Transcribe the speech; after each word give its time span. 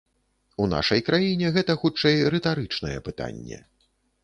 У 0.63 0.65
нашай 0.71 1.01
краіне 1.09 1.51
гэта, 1.59 1.77
хутчэй, 1.85 2.17
рытарычнае 2.37 2.97
пытанне. 3.11 3.63